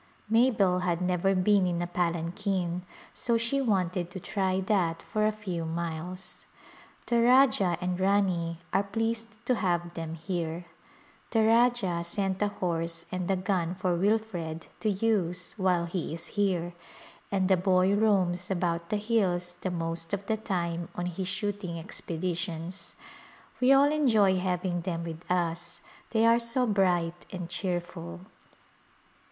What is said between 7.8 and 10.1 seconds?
Rani are pleased to have